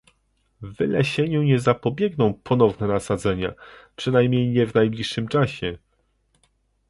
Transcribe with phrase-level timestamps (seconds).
[0.61, 3.53] Wylesieniu nie zapobiegną ponowne nasadzenia,
[3.95, 5.77] przynajmniej nie w najbliższym czasie